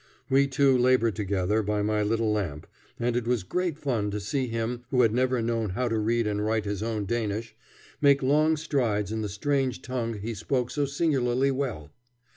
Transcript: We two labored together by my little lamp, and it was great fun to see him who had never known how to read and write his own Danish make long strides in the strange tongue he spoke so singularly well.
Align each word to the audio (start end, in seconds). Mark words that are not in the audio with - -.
We 0.31 0.47
two 0.47 0.75
labored 0.75 1.15
together 1.15 1.61
by 1.61 1.83
my 1.83 2.01
little 2.01 2.31
lamp, 2.31 2.65
and 2.99 3.15
it 3.15 3.27
was 3.27 3.43
great 3.43 3.77
fun 3.77 4.09
to 4.09 4.19
see 4.19 4.47
him 4.47 4.83
who 4.89 5.03
had 5.03 5.13
never 5.13 5.43
known 5.43 5.69
how 5.69 5.89
to 5.89 5.99
read 5.99 6.25
and 6.25 6.43
write 6.43 6.65
his 6.65 6.81
own 6.81 7.05
Danish 7.05 7.55
make 8.01 8.23
long 8.23 8.57
strides 8.57 9.11
in 9.11 9.21
the 9.21 9.29
strange 9.29 9.83
tongue 9.83 10.15
he 10.15 10.33
spoke 10.33 10.71
so 10.71 10.85
singularly 10.85 11.51
well. 11.51 11.91